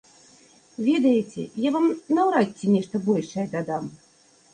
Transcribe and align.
Ведаеце, 0.85 1.41
я 1.67 1.71
вам 1.75 1.85
наўрад 2.19 2.49
ці 2.57 2.71
нешта 2.77 2.95
большае 3.11 3.45
дадам. 3.53 3.83